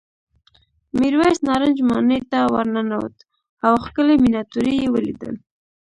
میرويس 0.99 1.39
نارنج 1.47 1.77
ماڼۍ 1.89 2.19
ته 2.31 2.39
ورننوت 2.53 3.15
او 3.65 3.73
ښکلې 3.85 4.15
مېناتوري 4.23 4.73
یې 4.81 4.87
ولیدل. 4.93 5.35